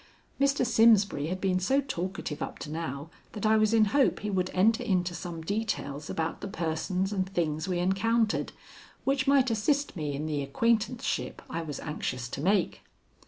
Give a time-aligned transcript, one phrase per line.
[0.39, 0.65] Mr.
[0.65, 4.49] Simsbury had been so talkative up to now that I was in hope he would
[4.51, 8.51] enter into some details about the persons and things we encountered,
[9.03, 12.81] which might assist me in the acquaintanceship I was anxious to make.